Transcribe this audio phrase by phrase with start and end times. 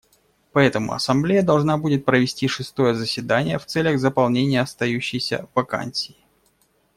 [0.51, 6.17] Поэтому Ассамблея должна будет провести шестое заседание в целях заполнения остающейся вакансии.